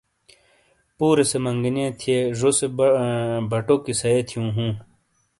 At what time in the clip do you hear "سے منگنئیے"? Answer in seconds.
1.31-1.87